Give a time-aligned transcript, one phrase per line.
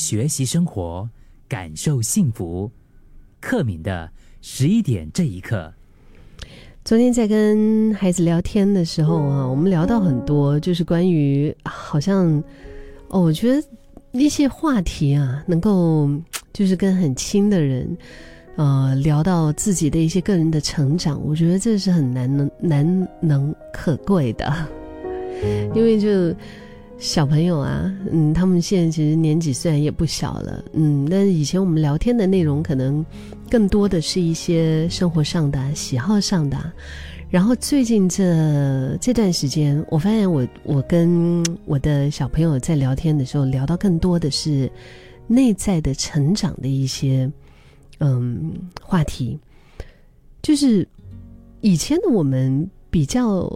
[0.00, 1.06] 学习生活，
[1.46, 2.70] 感受幸福。
[3.38, 5.70] 克敏的十一点这一刻。
[6.82, 12.42] 昨天在跟孩子聊天的时候啊，我们聊到很多，就是关于好像
[13.08, 13.62] 哦，我觉得
[14.12, 16.08] 一些话题啊，能够
[16.50, 17.94] 就是跟很亲的人，
[18.56, 24.50] 呃，聊到自己的一些个人的成长，我觉得这是很难能难能可贵的，
[25.74, 26.34] 因为就。
[27.00, 33.04] 小朋友啊，嗯，他们现在其实年纪虽然也不小了，嗯，但是以前我们聊天的内容可能
[33.50, 36.70] 更多的是一些生活上的、喜好上的。
[37.30, 44.70] 然后最近这这段时间，我发现我我跟我的小朋友在聊天的时候，聊到更多的是
[45.26, 47.30] 内在的成长的一些
[48.00, 49.38] 嗯话题，
[50.42, 50.86] 就是
[51.62, 53.50] 以前的我们比较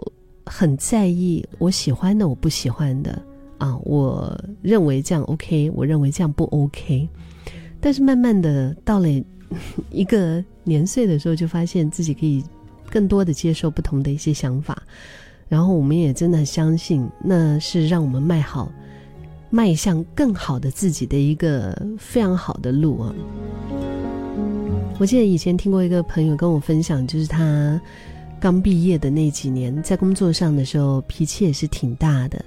[0.47, 3.21] 很在意我喜欢的，我不喜欢的。
[3.57, 7.07] 啊，我认为这样 OK，我认为这样不 OK。
[7.79, 9.07] 但是慢慢的到了
[9.91, 12.43] 一个年岁的时候，就发现自己可以
[12.89, 14.81] 更多的接受不同的一些想法，
[15.47, 18.71] 然后我们也真的相信，那是让我们迈好、
[19.49, 23.13] 迈向更好的自己的一个非常好的路啊。
[24.99, 27.79] 我记得以前听过一个朋友跟我分享，就是他。
[28.39, 32.43] 刚毕业的那几年，在工作上的时候，脾气也是挺大的。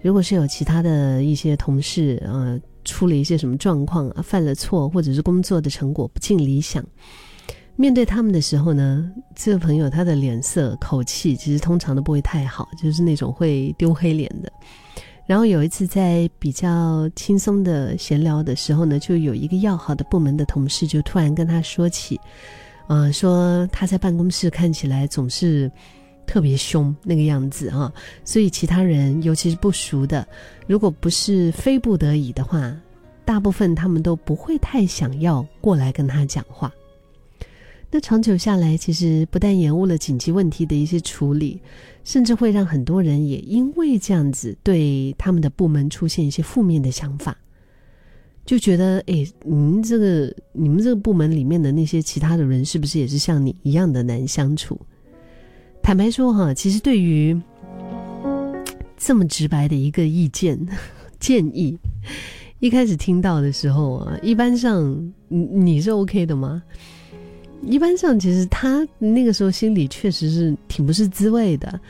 [0.00, 6.84] 如果是有其他的一些同事，呃，出了一些什么状况啊，犯了错，或者是工作的成果不尽理想，
[7.74, 14.52] 面对他们的时候呢，这个朋友他的脸色、口气，其实通常都不会太好，就是那种会丢黑脸的。
[15.26, 22.20] 然后有一次在比较轻松的闲聊的时候呢，就有一个要好的部门的同事就突然跟他说起。
[22.90, 25.70] 啊，说他在办公室看起来总是
[26.26, 27.92] 特别凶那个样子啊，
[28.24, 30.26] 所以其他人尤其是不熟的，
[30.66, 32.76] 如果不是非不得已的话，
[33.24, 36.74] 大部分他们都不会太想要过来跟他讲话。
[37.92, 41.60] 那长久下来，其实不但延误了紧急问题的一些处理，
[42.02, 47.38] 甚至会让很多人也因为这样子对他们的部门出现一些负面的想法。
[48.50, 54.76] 就觉得，哎，您这个你们这个部门里面的那些其他的人，是不是也是像你一样的难相处？
[55.80, 57.40] 坦白说，哈，其实对于
[58.98, 60.58] 这么直白的一个意见
[61.20, 61.78] 建议，
[62.58, 66.60] 一开始听到的时候啊，一般上你你是 OK 的吗？
[67.62, 71.80] 一般上，其实他那个时候心里确实是挺不是滋味的，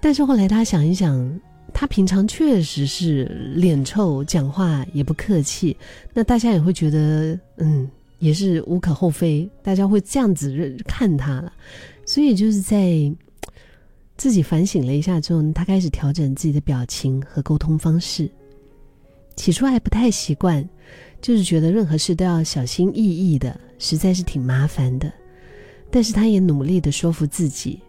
[0.00, 1.40] 但是后来他想一想。
[1.80, 3.24] 他平常确实是
[3.54, 5.74] 脸臭，讲话也不客气，
[6.12, 11.50] 那大家也会觉得，嗯，也是无可厚非，大家会这样子看他了。
[12.04, 13.10] 所以就是在
[14.18, 18.30] 自己反省了一下之后，他开始调整自己的表情和沟通方式。
[19.34, 20.62] 起初还不太习惯，
[21.22, 25.10] 就是觉得任何事都要小心翼翼的，实在是挺麻烦的。
[25.90, 27.80] 但是他也努力的说服自己，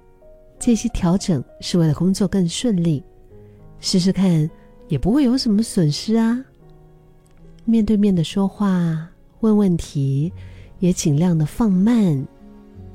[0.58, 3.04] 这些调整是为了工作更顺利。
[3.82, 4.50] 试试看，
[4.88, 6.46] 也不会有什么损失啊。
[7.66, 9.10] 面对面的说话、
[9.42, 10.32] 问问题，
[10.80, 12.26] 也尽量的放慢，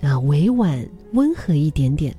[0.01, 2.17] 啊，委婉温和一点点。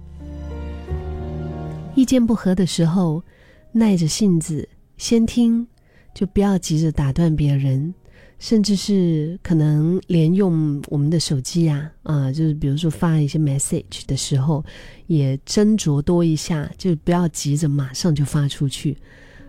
[1.96, 3.24] 意见不合的时候，
[3.72, 4.68] 耐着性子
[4.98, 5.66] 先听，
[6.14, 7.94] 就不要急着打断别人，
[8.40, 14.64] 甚至是可能连用我们的手机呀，啊，就是比如说发一些 message 的时候。
[15.08, 18.98] 也斟酌多一下，就不要急着马上就发出去，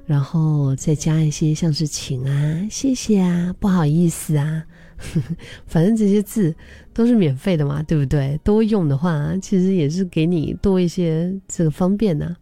[0.06, 4.65] 然后再加一些像是请啊、谢谢啊、不好意思啊，
[5.67, 6.55] 反正这些字
[6.95, 8.39] 都是免费的嘛，对不对？
[8.45, 12.37] 多用的话，其实也是给你多一些这个方便呢。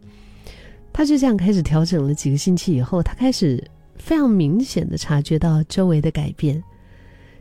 [0.93, 6.63] 他就这样开始调整了几个星期以后，他开始非常明显的察觉到周围的改变，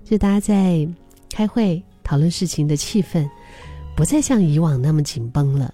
[0.05, 0.89] 就大家在
[1.31, 3.29] 开会讨论事情的气氛。
[3.97, 5.73] 不再像以往那么紧绷了，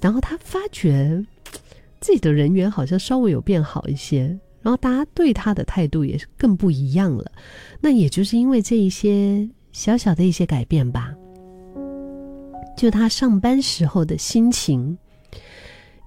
[0.00, 1.22] 然后他发觉
[2.00, 4.22] 自己的人缘好像稍微有变好一些，
[4.62, 7.30] 然后大家对他的态度也是更不一样了。
[7.78, 11.12] 那也就是因为这一些小小的一些改变吧，
[12.74, 14.96] 就他上班时候的心情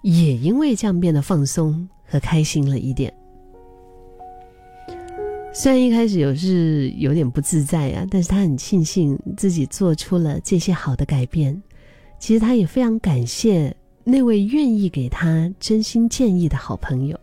[0.01, 3.13] 也因为这样变得放松和开心了一点。
[5.57, 11.60] 虽然一开始有是有点不自在啊，但是他很庆幸自己做出了这些好的改变。
[12.19, 13.74] 其实他也非常感谢
[14.04, 17.18] 那位愿意给他真心建议的好朋友。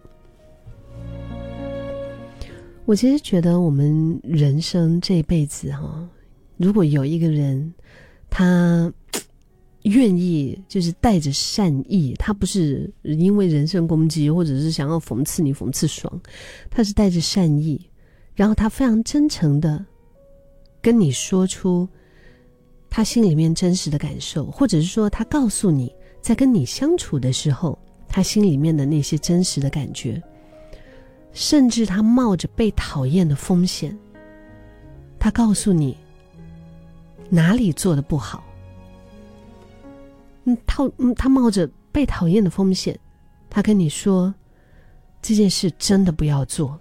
[2.87, 6.09] 我其实觉得我们人生这一辈子哈，
[6.57, 7.71] 如果有一个人，
[8.31, 8.91] 他
[9.83, 16.19] 愿意就是带着善意，他不是因为人身攻击或者是想要讽刺你讽刺爽，
[16.71, 17.79] 他是带着善意。
[18.35, 19.85] 然后他非常真诚的
[20.81, 21.89] 跟你说出
[22.89, 30.23] 他心里面真实的感受，或者是说他告诉你在跟你相处的时候他心里面的那些真实的感觉，
[31.33, 33.97] 甚至他冒着被讨厌的风险，
[35.19, 35.97] 他告诉你
[37.31, 38.45] 哪里做的不好。
[40.45, 42.99] 嗯，他嗯，他冒着被讨厌的风险，
[43.49, 44.35] 他跟你说
[45.23, 46.79] 这件事真的不要做。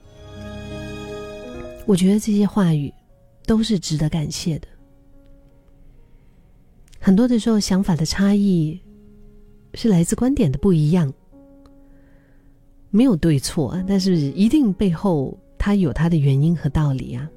[1.92, 2.90] 我觉得这些话语
[3.46, 4.68] 都是值得感谢的。
[6.98, 8.80] 很多的时候，想法的差异
[9.74, 11.12] 是来自观点的不一样，
[12.92, 17.30] 没有对错，但是一定背后它有它的原因和道理啊。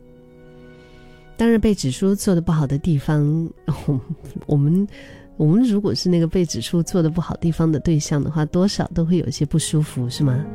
[1.37, 3.51] 当然，被指出做的不好的地方，
[4.47, 4.87] 我们。
[5.37, 10.47] 我们如果是那个被指出做的不好地方的对象的话，多少都会有些不舒服，是吗？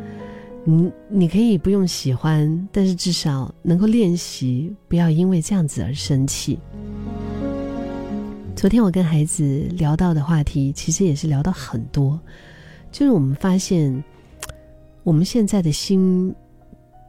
[0.65, 6.59] 你你可以不用喜欢，但是至少能够练习，不要因为这样子而生气。
[8.55, 12.19] 昨天我跟孩子聊到的话题，其实也是聊到很多，
[12.91, 14.03] 就是我们发现，
[15.03, 16.33] 我们现在的心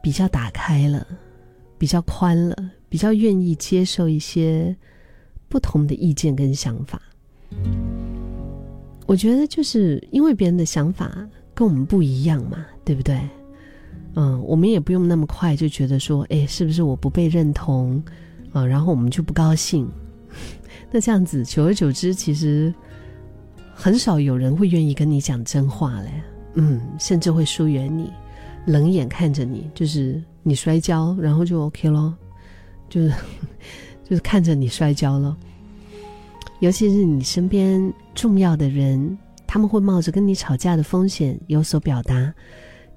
[0.01, 1.05] 比较打开了，
[1.77, 2.55] 比较宽了，
[2.87, 4.75] 比较愿意接受一些
[5.49, 7.01] 不同的意见跟想法。
[9.05, 13.19] 我觉得就是因为别人的想法跟我们不一样嘛，对不对？
[14.15, 18.03] 嗯，我们也不用那么快就觉得说，哎，是不是我不被认同
[18.51, 18.65] 啊？
[18.65, 19.89] 然后我们就不高兴。
[20.91, 22.73] 那这样子，久而久之，其实
[23.73, 26.11] 很少有人会愿意跟你讲真话嘞。
[26.55, 28.11] 嗯，甚至会疏远你，
[28.65, 32.13] 冷眼看着你，就是你摔跤，然后就 OK 咯，
[32.89, 33.13] 就是
[34.03, 35.37] 就是看着你摔跤了。
[36.59, 42.33] 尤其是你身边重要的人，他们会冒着跟你吵架的风险有所表达，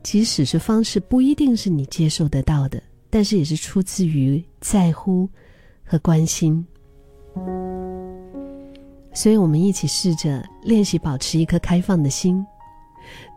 [0.05, 5.29] 即使是方式不一定是你接受得到的，但是也是出自于在乎
[5.83, 6.65] 和关心。
[9.15, 12.45] 所以，我们一起试着练习保持一颗开放的心。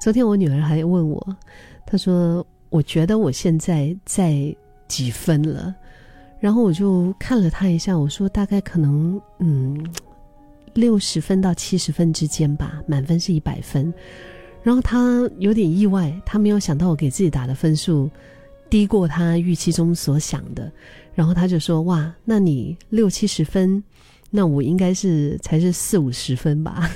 [0.01, 1.37] 昨天我女儿还问我，
[1.85, 4.55] 她说：“我觉得我现在在
[4.87, 5.73] 几分了？”
[6.39, 9.93] 然后我就看了她一下，我说：“大概可能，嗯。”
[10.75, 13.91] 六十分到七十分之间吧，满分是一百分。
[14.67, 18.09] 然后他有点意外，他没有想到我给自己打的分数
[18.69, 20.69] 低过他预期中所想的。
[21.15, 23.81] 然后他就说：“哇，那你六七十分，
[24.29, 26.91] 那我应该是才是四五十分吧？”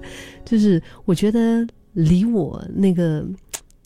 [0.46, 3.22] 就是我觉得离我那个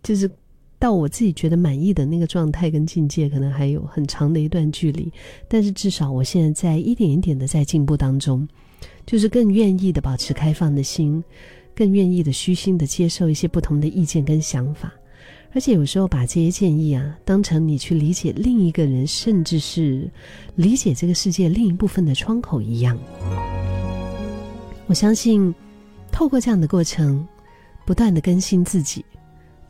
[0.00, 0.30] 就是
[0.78, 5.12] 到我自己觉得满意的那个状态跟境界，可能还有很长的一段距离。
[5.48, 8.46] 但是至少我现在在一点一点的在进步当中。
[9.04, 11.24] 就是更愿意的保持开放的心，
[11.78, 14.92] 更愿意的虚心的接受一些不同的意见跟想法，
[15.52, 20.10] 而且有时候把这些建议啊当成你去理解另一个人，甚至是
[20.56, 22.98] 理解这个世界另一部分的窗口一样。
[24.88, 25.54] 我相信，
[26.10, 27.24] 透过这样的过程，
[27.86, 29.04] 不断的更新自己，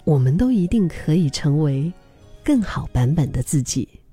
[0.05, 1.93] 我们都一定可以成为
[2.43, 3.87] 更好版本的自己。